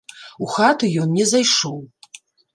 У 0.45 0.47
хату 0.53 0.89
ён 1.03 1.13
не 1.19 1.27
зайшоў. 1.33 1.79